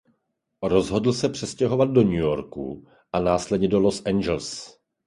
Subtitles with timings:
[0.63, 4.77] Rozhodl se přestěhovat do New Yorku a následně do Los Angeles.